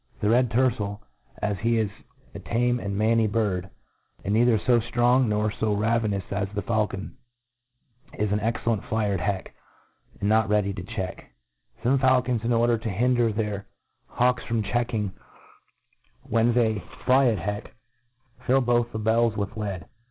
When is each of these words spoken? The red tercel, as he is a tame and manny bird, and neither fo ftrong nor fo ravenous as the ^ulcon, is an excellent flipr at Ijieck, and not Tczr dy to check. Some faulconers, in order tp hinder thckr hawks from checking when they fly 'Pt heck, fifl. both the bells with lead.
The 0.19 0.31
red 0.31 0.49
tercel, 0.49 0.99
as 1.43 1.59
he 1.59 1.77
is 1.77 1.91
a 2.33 2.39
tame 2.39 2.79
and 2.79 2.97
manny 2.97 3.27
bird, 3.27 3.69
and 4.25 4.33
neither 4.33 4.57
fo 4.57 4.79
ftrong 4.79 5.27
nor 5.27 5.51
fo 5.51 5.75
ravenous 5.75 6.23
as 6.31 6.47
the 6.55 6.63
^ulcon, 6.63 7.11
is 8.17 8.31
an 8.31 8.39
excellent 8.39 8.81
flipr 8.81 9.19
at 9.19 9.19
Ijieck, 9.19 9.51
and 10.19 10.27
not 10.27 10.49
Tczr 10.49 10.63
dy 10.63 10.73
to 10.73 10.81
check. 10.85 11.31
Some 11.83 11.99
faulconers, 11.99 12.43
in 12.43 12.51
order 12.51 12.79
tp 12.79 12.91
hinder 12.95 13.31
thckr 13.31 13.65
hawks 14.07 14.43
from 14.45 14.63
checking 14.63 15.11
when 16.23 16.53
they 16.55 16.79
fly 17.05 17.31
'Pt 17.35 17.39
heck, 17.39 17.75
fifl. 18.47 18.65
both 18.65 18.91
the 18.91 18.97
bells 18.97 19.37
with 19.37 19.55
lead. 19.55 19.85